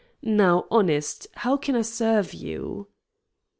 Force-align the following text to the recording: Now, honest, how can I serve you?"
Now, 0.23 0.65
honest, 0.71 1.27
how 1.35 1.57
can 1.57 1.75
I 1.75 1.83
serve 1.83 2.33
you?" 2.33 2.87